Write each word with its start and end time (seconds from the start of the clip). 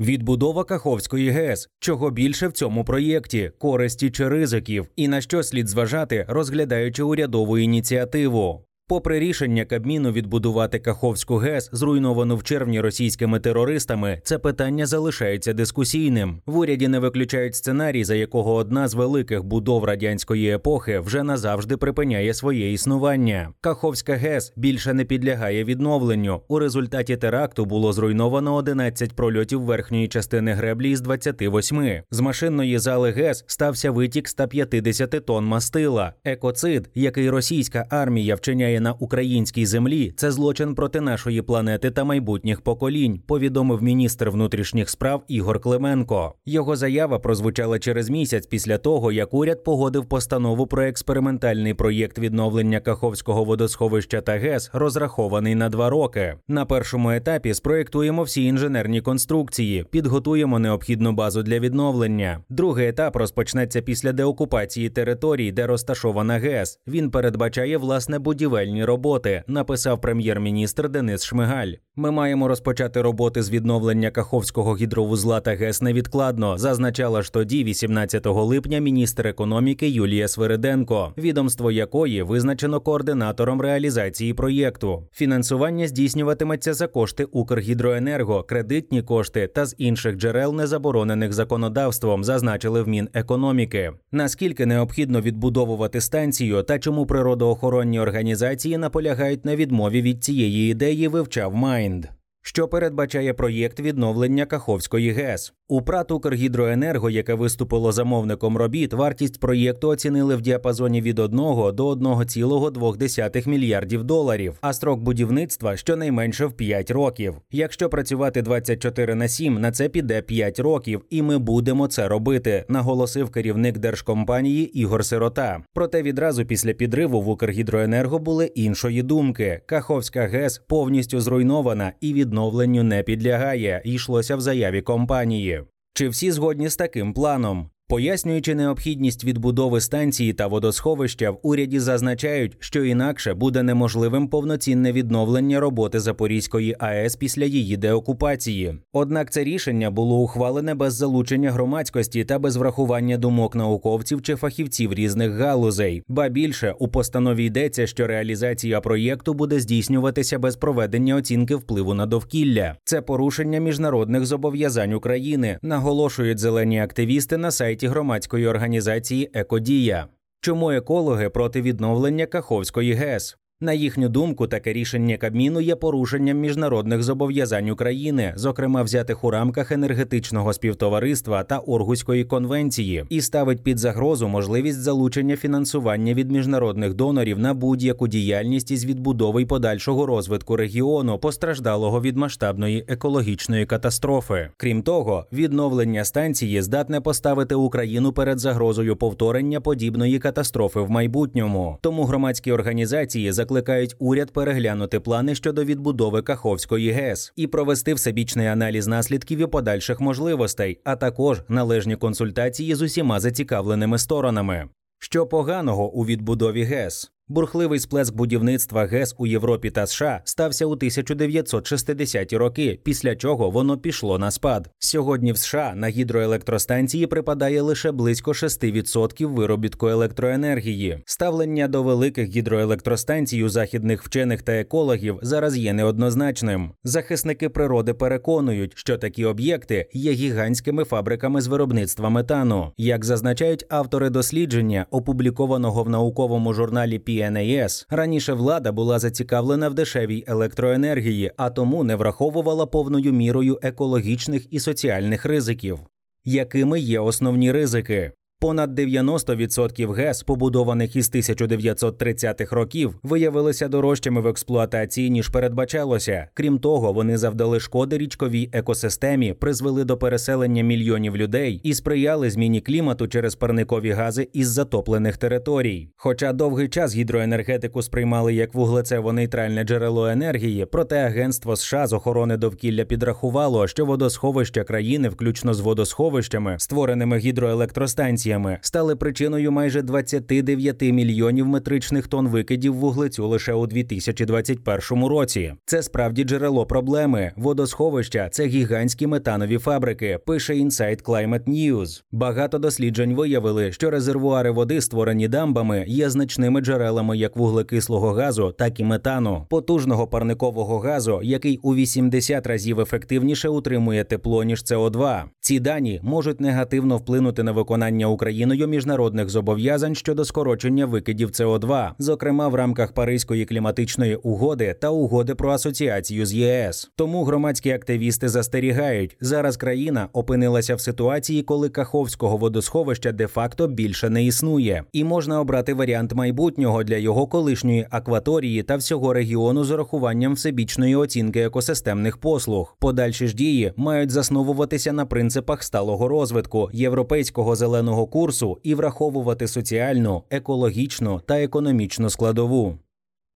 Відбудова 0.00 0.64
Каховської 0.64 1.30
ГЕС, 1.30 1.68
чого 1.80 2.10
більше 2.10 2.48
в 2.48 2.52
цьому 2.52 2.84
проєкті, 2.84 3.50
користі 3.58 4.10
чи 4.10 4.28
ризиків, 4.28 4.88
і 4.96 5.08
на 5.08 5.20
що 5.20 5.42
слід 5.42 5.68
зважати, 5.68 6.26
розглядаючи 6.28 7.02
урядову 7.02 7.58
ініціативу. 7.58 8.67
Попри 8.88 9.18
рішення 9.18 9.64
Кабміну 9.64 10.12
відбудувати 10.12 10.78
Каховську 10.78 11.36
ГЕС, 11.36 11.70
зруйновану 11.72 12.36
в 12.36 12.42
червні 12.42 12.80
російськими 12.80 13.40
терористами, 13.40 14.20
це 14.24 14.38
питання 14.38 14.86
залишається 14.86 15.52
дискусійним. 15.52 16.40
В 16.46 16.58
уряді 16.58 16.88
не 16.88 16.98
виключають 16.98 17.54
сценарій, 17.54 18.04
за 18.04 18.14
якого 18.14 18.54
одна 18.54 18.88
з 18.88 18.94
великих 18.94 19.44
будов 19.44 19.84
радянської 19.84 20.50
епохи 20.54 20.98
вже 20.98 21.22
назавжди 21.22 21.76
припиняє 21.76 22.34
своє 22.34 22.72
існування. 22.72 23.48
Каховська 23.60 24.14
ГЕС 24.14 24.52
більше 24.56 24.94
не 24.94 25.04
підлягає 25.04 25.64
відновленню. 25.64 26.40
У 26.48 26.58
результаті 26.58 27.16
теракту 27.16 27.64
було 27.64 27.92
зруйновано 27.92 28.54
11 28.54 29.12
прольотів 29.12 29.62
верхньої 29.62 30.08
частини 30.08 30.52
греблі 30.52 30.90
із 30.90 31.00
28. 31.00 32.02
З 32.10 32.20
машинної 32.20 32.78
зали 32.78 33.10
ГЕС 33.10 33.44
стався 33.46 33.90
витік 33.90 34.28
150 34.28 35.26
тонн 35.26 35.44
мастила. 35.44 36.12
Екоцид, 36.24 36.90
який 36.94 37.30
російська 37.30 37.86
армія 37.90 38.34
вчиняє 38.34 38.77
на 38.80 38.92
українській 38.92 39.66
землі 39.66 40.12
це 40.16 40.30
злочин 40.30 40.74
проти 40.74 41.00
нашої 41.00 41.42
планети 41.42 41.90
та 41.90 42.04
майбутніх 42.04 42.60
поколінь, 42.60 43.20
повідомив 43.26 43.82
міністр 43.82 44.30
внутрішніх 44.30 44.90
справ 44.90 45.24
Ігор 45.28 45.60
Клименко. 45.60 46.34
Його 46.46 46.76
заява 46.76 47.18
прозвучала 47.18 47.78
через 47.78 48.10
місяць 48.10 48.46
після 48.46 48.78
того, 48.78 49.12
як 49.12 49.34
уряд 49.34 49.64
погодив 49.64 50.06
постанову 50.06 50.66
про 50.66 50.82
експериментальний 50.82 51.74
проєкт 51.74 52.18
відновлення 52.18 52.80
Каховського 52.80 53.44
водосховища 53.44 54.20
та 54.20 54.32
ГЕС, 54.32 54.70
розрахований 54.72 55.54
на 55.54 55.68
два 55.68 55.90
роки. 55.90 56.34
На 56.48 56.64
першому 56.64 57.10
етапі 57.10 57.54
спроєктуємо 57.54 58.22
всі 58.22 58.44
інженерні 58.44 59.00
конструкції, 59.00 59.84
підготуємо 59.90 60.58
необхідну 60.58 61.12
базу 61.12 61.42
для 61.42 61.58
відновлення. 61.58 62.40
Другий 62.48 62.88
етап 62.88 63.16
розпочнеться 63.16 63.80
після 63.82 64.12
деокупації 64.12 64.88
територій, 64.88 65.52
де 65.52 65.66
розташована 65.66 66.38
ГЕС. 66.38 66.78
Він 66.86 67.10
передбачає 67.10 67.78
власне 67.78 68.18
будівель 68.18 68.66
будівельні 68.68 68.84
роботи, 68.84 69.42
написав 69.46 70.00
прем'єр-міністр 70.00 70.88
Денис 70.88 71.24
Шмигаль. 71.24 71.72
Ми 71.98 72.10
маємо 72.10 72.48
розпочати 72.48 73.02
роботи 73.02 73.42
з 73.42 73.50
відновлення 73.50 74.10
Каховського 74.10 74.76
гідровузла 74.76 75.40
та 75.40 75.54
ГЕС 75.54 75.82
невідкладно, 75.82 76.58
зазначала 76.58 77.22
ж 77.22 77.32
тоді, 77.32 77.64
18 77.64 78.26
липня, 78.26 78.78
міністр 78.78 79.26
економіки 79.26 79.88
Юлія 79.88 80.28
Свириденко, 80.28 81.12
відомство 81.18 81.70
якої 81.70 82.22
визначено 82.22 82.80
координатором 82.80 83.60
реалізації 83.60 84.34
проєкту. 84.34 85.02
Фінансування 85.12 85.88
здійснюватиметься 85.88 86.74
за 86.74 86.86
кошти 86.86 87.24
Укргідроенерго, 87.24 88.42
кредитні 88.42 89.02
кошти 89.02 89.46
та 89.46 89.66
з 89.66 89.74
інших 89.78 90.16
джерел, 90.16 90.54
не 90.54 90.66
заборонених 90.66 91.32
законодавством, 91.32 92.24
зазначили 92.24 92.82
в 92.82 92.88
Мінекономіки. 92.88 93.92
Наскільки 94.12 94.66
необхідно 94.66 95.20
відбудовувати 95.20 96.00
станцію 96.00 96.62
та 96.62 96.78
чому 96.78 97.06
природоохоронні 97.06 98.00
організації 98.00 98.57
організації 98.58 98.78
наполягають 98.78 99.44
на 99.44 99.56
відмові 99.56 100.02
від 100.02 100.24
цієї 100.24 100.70
ідеї, 100.70 101.08
вивчав 101.08 101.54
Майнд. 101.54 102.17
Що 102.42 102.68
передбачає 102.68 103.34
проєкт 103.34 103.80
відновлення 103.80 104.46
Каховської 104.46 105.10
ГЕС 105.10 105.52
у 105.70 105.82
ПРАТ 105.82 106.10
«Укргідроенерго», 106.10 107.10
яке 107.10 107.34
виступило 107.34 107.92
замовником 107.92 108.56
робіт, 108.56 108.92
вартість 108.92 109.40
проєкту 109.40 109.88
оцінили 109.88 110.36
в 110.36 110.40
діапазоні 110.40 111.00
від 111.02 111.18
1 111.18 111.36
до 111.38 111.92
1,2 111.92 113.48
мільярдів 113.48 114.04
доларів, 114.04 114.54
а 114.60 114.72
строк 114.72 115.00
будівництва 115.00 115.76
щонайменше 115.76 116.46
в 116.46 116.52
5 116.52 116.90
років. 116.90 117.34
Якщо 117.50 117.88
працювати 117.88 118.42
24 118.42 119.14
на 119.14 119.28
7, 119.28 119.60
на 119.60 119.72
це 119.72 119.88
піде 119.88 120.22
5 120.22 120.58
років, 120.58 121.04
і 121.10 121.22
ми 121.22 121.38
будемо 121.38 121.86
це 121.86 122.08
робити, 122.08 122.64
наголосив 122.68 123.30
керівник 123.30 123.78
держкомпанії 123.78 124.80
Ігор 124.80 125.04
Сирота. 125.04 125.62
Проте 125.74 126.02
відразу 126.02 126.44
після 126.44 126.72
підриву 126.72 127.20
в 127.22 127.28
Укргідроенерго 127.28 128.18
були 128.18 128.46
іншої 128.46 129.02
думки. 129.02 129.60
Каховська 129.66 130.26
ГЕС 130.26 130.62
повністю 130.68 131.20
зруйнована 131.20 131.92
і 132.00 132.12
відновленню 132.28 132.82
не 132.82 133.02
підлягає. 133.02 133.82
Йшлося 133.84 134.36
в 134.36 134.40
заяві 134.40 134.82
компанії. 134.82 135.62
Чи 135.94 136.08
всі 136.08 136.30
згодні 136.30 136.68
з 136.68 136.76
таким 136.76 137.12
планом? 137.12 137.70
Пояснюючи 137.90 138.54
необхідність 138.54 139.24
відбудови 139.24 139.80
станції 139.80 140.32
та 140.32 140.46
водосховища, 140.46 141.30
в 141.30 141.38
уряді 141.42 141.80
зазначають, 141.80 142.56
що 142.60 142.84
інакше 142.84 143.34
буде 143.34 143.62
неможливим 143.62 144.28
повноцінне 144.28 144.92
відновлення 144.92 145.60
роботи 145.60 146.00
Запорізької 146.00 146.76
АЕС 146.78 147.16
після 147.16 147.44
її 147.44 147.76
деокупації. 147.76 148.74
Однак 148.92 149.32
це 149.32 149.44
рішення 149.44 149.90
було 149.90 150.18
ухвалене 150.18 150.74
без 150.74 150.94
залучення 150.94 151.50
громадськості 151.50 152.24
та 152.24 152.38
без 152.38 152.56
врахування 152.56 153.18
думок 153.18 153.54
науковців 153.54 154.22
чи 154.22 154.36
фахівців 154.36 154.94
різних 154.94 155.32
галузей. 155.32 156.02
Ба 156.08 156.28
більше 156.28 156.74
у 156.78 156.88
постанові 156.88 157.44
йдеться, 157.44 157.86
що 157.86 158.06
реалізація 158.06 158.80
проєкту 158.80 159.34
буде 159.34 159.60
здійснюватися 159.60 160.38
без 160.38 160.56
проведення 160.56 161.16
оцінки 161.16 161.54
впливу 161.54 161.94
на 161.94 162.06
довкілля. 162.06 162.76
Це 162.84 163.02
порушення 163.02 163.58
міжнародних 163.58 164.26
зобов'язань 164.26 164.92
України, 164.92 165.58
наголошують 165.62 166.38
зелені 166.38 166.80
активісти 166.80 167.36
на 167.36 167.50
сайті 167.50 167.77
сайті 167.78 167.88
громадської 167.88 168.46
організації 168.46 169.30
Екодія. 169.34 170.06
Чому 170.40 170.70
екологи 170.70 171.30
проти 171.30 171.62
відновлення 171.62 172.26
Каховської 172.26 172.92
ГЕС? 172.92 173.36
На 173.60 173.72
їхню 173.72 174.08
думку, 174.08 174.46
таке 174.46 174.72
рішення 174.72 175.16
Кабміну 175.16 175.60
є 175.60 175.76
порушенням 175.76 176.38
міжнародних 176.38 177.02
зобов'язань 177.02 177.70
України, 177.70 178.32
зокрема 178.36 178.82
взятих 178.82 179.24
у 179.24 179.30
рамках 179.30 179.72
енергетичного 179.72 180.52
співтовариства 180.52 181.44
та 181.44 181.58
Оргуської 181.58 182.24
конвенції, 182.24 183.04
і 183.08 183.20
ставить 183.20 183.62
під 183.62 183.78
загрозу 183.78 184.28
можливість 184.28 184.80
залучення 184.80 185.36
фінансування 185.36 186.14
від 186.14 186.30
міжнародних 186.30 186.94
донорів 186.94 187.38
на 187.38 187.54
будь-яку 187.54 188.08
діяльність 188.08 188.70
із 188.70 188.84
відбудови 188.84 189.42
й 189.42 189.46
подальшого 189.46 190.06
розвитку 190.06 190.56
регіону, 190.56 191.18
постраждалого 191.18 192.00
від 192.00 192.16
масштабної 192.16 192.84
екологічної 192.88 193.66
катастрофи. 193.66 194.50
Крім 194.56 194.82
того, 194.82 195.26
відновлення 195.32 196.04
станції 196.04 196.62
здатне 196.62 197.00
поставити 197.00 197.54
Україну 197.54 198.12
перед 198.12 198.38
загрозою 198.38 198.96
повторення 198.96 199.60
подібної 199.60 200.18
катастрофи 200.18 200.80
в 200.80 200.90
майбутньому. 200.90 201.78
Тому 201.80 202.04
громадські 202.04 202.52
організації 202.52 203.32
за 203.32 203.47
закликають 203.48 203.96
уряд 203.98 204.30
переглянути 204.30 205.00
плани 205.00 205.34
щодо 205.34 205.64
відбудови 205.64 206.22
Каховської 206.22 206.90
ГЕС 206.90 207.32
і 207.36 207.46
провести 207.46 207.94
всебічний 207.94 208.46
аналіз 208.46 208.86
наслідків 208.86 209.38
і 209.38 209.46
подальших 209.46 210.00
можливостей, 210.00 210.80
а 210.84 210.96
також 210.96 211.42
належні 211.48 211.96
консультації 211.96 212.74
з 212.74 212.82
усіма 212.82 213.20
зацікавленими 213.20 213.98
сторонами. 213.98 214.68
Що 214.98 215.26
поганого 215.26 215.92
у 215.92 216.04
відбудові 216.04 216.62
ГЕС? 216.62 217.12
Бурхливий 217.30 217.78
сплеск 217.78 218.14
будівництва 218.14 218.84
ГЕС 218.86 219.14
у 219.18 219.26
Європі 219.26 219.70
та 219.70 219.86
США 219.86 220.20
стався 220.24 220.66
у 220.66 220.76
1960-ті 220.76 222.36
роки, 222.36 222.80
після 222.84 223.16
чого 223.16 223.50
воно 223.50 223.78
пішло 223.78 224.18
на 224.18 224.30
спад. 224.30 224.70
Сьогодні 224.78 225.32
в 225.32 225.38
США 225.38 225.72
на 225.76 225.88
гідроелектростанції 225.88 227.06
припадає 227.06 227.60
лише 227.60 227.92
близько 227.92 228.32
6% 228.32 229.26
виробітку 229.26 229.88
електроенергії. 229.88 231.02
Ставлення 231.06 231.68
до 231.68 231.82
великих 231.82 232.28
гідроелектростанцій 232.28 233.44
у 233.44 233.48
західних 233.48 234.04
вчених 234.04 234.42
та 234.42 234.52
екологів 234.52 235.18
зараз 235.22 235.56
є 235.56 235.72
неоднозначним. 235.72 236.70
Захисники 236.84 237.48
природи 237.48 237.94
переконують, 237.94 238.72
що 238.74 238.98
такі 238.98 239.24
об'єкти 239.24 239.88
є 239.92 240.12
гігантськими 240.12 240.84
фабриками 240.84 241.40
з 241.40 241.46
виробництва 241.46 242.08
метану. 242.08 242.72
Як 242.76 243.04
зазначають 243.04 243.66
автори 243.68 244.10
дослідження, 244.10 244.86
опублікованого 244.90 245.82
в 245.82 245.88
науковому 245.88 246.54
журналі 246.54 246.98
НАЕС. 247.18 247.86
Раніше 247.90 248.32
влада 248.32 248.72
була 248.72 248.98
зацікавлена 248.98 249.68
в 249.68 249.74
дешевій 249.74 250.24
електроенергії, 250.26 251.32
а 251.36 251.50
тому 251.50 251.84
не 251.84 251.96
враховувала 251.96 252.66
повною 252.66 253.12
мірою 253.12 253.58
екологічних 253.62 254.46
і 254.50 254.60
соціальних 254.60 255.24
ризиків. 255.24 255.78
Якими 256.24 256.80
є 256.80 257.00
основні 257.00 257.52
ризики? 257.52 258.12
Понад 258.40 258.78
90% 258.78 259.92
ГЕС, 259.92 260.22
побудованих 260.22 260.96
із 260.96 261.10
1930-х 261.10 262.56
років, 262.56 262.94
виявилися 263.02 263.68
дорожчими 263.68 264.20
в 264.20 264.26
експлуатації 264.26 265.10
ніж 265.10 265.28
передбачалося. 265.28 266.26
Крім 266.34 266.58
того, 266.58 266.92
вони 266.92 267.18
завдали 267.18 267.60
шкоди 267.60 267.98
річковій 267.98 268.50
екосистемі, 268.52 269.32
призвели 269.32 269.84
до 269.84 269.96
переселення 269.96 270.62
мільйонів 270.62 271.16
людей 271.16 271.60
і 271.64 271.74
сприяли 271.74 272.30
зміні 272.30 272.60
клімату 272.60 273.08
через 273.08 273.34
парникові 273.34 273.90
гази 273.90 274.28
із 274.32 274.48
затоплених 274.48 275.16
територій. 275.16 275.88
Хоча 275.96 276.32
довгий 276.32 276.68
час 276.68 276.94
гідроенергетику 276.94 277.82
сприймали 277.82 278.34
як 278.34 278.54
вуглецево-нейтральне 278.54 279.64
джерело 279.64 280.08
енергії, 280.08 280.66
проте 280.66 280.96
агентство 280.96 281.56
США 281.56 281.86
з 281.86 281.92
охорони 281.92 282.36
довкілля 282.36 282.84
підрахувало, 282.84 283.66
що 283.66 283.84
водосховища 283.84 284.64
країни, 284.64 285.08
включно 285.08 285.54
з 285.54 285.60
водосховищами, 285.60 286.56
створеними 286.58 287.18
гідроелектростанціями, 287.18 288.27
інсталяціями 288.28 288.58
стали 288.60 288.96
причиною 288.96 289.52
майже 289.52 289.82
29 289.82 290.82
мільйонів 290.82 291.46
метричних 291.46 292.08
тонн 292.08 292.28
викидів 292.28 292.74
вуглецю 292.74 293.28
лише 293.28 293.52
у 293.52 293.66
2021 293.66 295.04
році. 295.04 295.54
Це 295.66 295.82
справді 295.82 296.24
джерело 296.24 296.66
проблеми. 296.66 297.32
Водосховища 297.36 298.28
це 298.32 298.46
гігантські 298.46 299.06
метанові 299.06 299.58
фабрики. 299.58 300.18
Пише 300.26 300.54
Inside 300.54 301.02
Climate 301.02 301.48
News. 301.48 302.02
Багато 302.12 302.58
досліджень 302.58 303.14
виявили, 303.14 303.72
що 303.72 303.90
резервуари 303.90 304.50
води, 304.50 304.80
створені 304.80 305.28
дамбами, 305.28 305.84
є 305.88 306.10
значними 306.10 306.60
джерелами 306.60 307.16
як 307.16 307.36
вуглекислого 307.36 308.12
газу, 308.12 308.54
так 308.58 308.80
і 308.80 308.84
метану, 308.84 309.46
потужного 309.50 310.06
парникового 310.06 310.78
газу, 310.78 311.20
який 311.22 311.58
у 311.62 311.74
80 311.74 312.46
разів 312.46 312.80
ефективніше 312.80 313.48
утримує 313.48 314.04
тепло 314.04 314.44
ніж 314.44 314.60
СО2. 314.60 315.22
Ці 315.48 315.60
дані 315.60 316.00
можуть 316.02 316.40
негативно 316.40 316.96
вплинути 316.96 317.42
на 317.42 317.52
виконання 317.52 318.06
Україною 318.06 318.68
міжнародних 318.68 319.28
зобов'язань 319.28 319.94
щодо 319.94 320.24
скорочення 320.24 320.86
викидів 320.86 321.28
СО2, 321.28 321.90
зокрема 321.98 322.48
в 322.48 322.54
рамках 322.54 322.92
Паризької 322.92 323.44
кліматичної 323.44 324.16
угоди 324.16 324.76
та 324.80 324.90
угоди 324.90 325.34
про 325.34 325.50
асоціацію 325.50 326.26
з 326.26 326.34
ЄС. 326.34 326.90
Тому 326.96 327.24
громадські 327.24 327.70
активісти 327.70 328.28
застерігають, 328.28 329.16
зараз 329.20 329.56
країна 329.56 330.08
опинилася 330.12 330.74
в 330.74 330.80
ситуації, 330.80 331.42
коли 331.42 331.68
Каховського 331.68 332.36
водосховища 332.36 333.12
де-факто 333.12 333.68
більше 333.68 334.10
не 334.10 334.24
існує, 334.24 334.82
і 334.92 335.04
можна 335.04 335.40
обрати 335.40 335.74
варіант 335.74 336.14
майбутнього 336.14 336.84
для 336.84 336.96
його 336.96 337.26
колишньої 337.26 337.86
акваторії 337.90 338.62
та 338.62 338.76
всього 338.76 339.12
регіону 339.12 339.64
з 339.64 339.70
урахуванням 339.70 340.34
всебічної 340.34 340.96
оцінки 340.96 341.40
екосистемних 341.40 342.16
послуг. 342.16 342.76
Подальші 342.80 343.26
ж 343.28 343.34
дії 343.34 343.72
мають 343.76 344.10
засновуватися 344.10 344.92
на 344.92 345.06
принципах 345.38 345.62
сталого 345.62 346.08
розвитку 346.08 346.70
європейського 346.72 347.56
зеленого 347.56 348.06
курсу 348.06 348.58
і 348.62 348.74
враховувати 348.74 349.48
соціальну, 349.48 350.22
екологічну 350.30 351.20
та 351.26 351.42
економічну 351.42 352.10
складову. 352.10 352.78